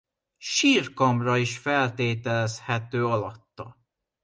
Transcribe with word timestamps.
Sírkamra 0.37 1.37
is 1.39 1.57
feltételezhető 1.57 3.05
alatta. 3.07 3.77